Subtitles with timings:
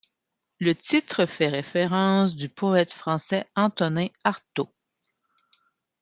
[0.59, 4.73] Le titre fait référence du poète français Antonin Artaud.